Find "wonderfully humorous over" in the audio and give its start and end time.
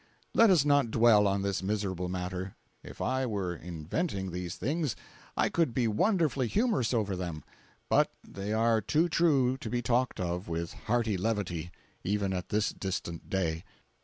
5.87-7.15